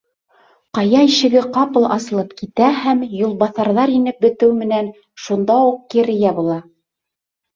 Ҡая 0.75 1.01
ишеге 1.07 1.41
ҡапыл 1.57 1.83
асылып 1.95 2.31
китә 2.39 2.69
һәм, 2.85 3.03
юлбаҫарҙар 3.19 3.93
инеп 3.97 4.25
бөтөү 4.27 4.55
менән, 4.61 4.89
шунда 5.27 5.59
уҡ 5.67 5.83
кире 5.95 6.17
ябыла. 6.25 6.57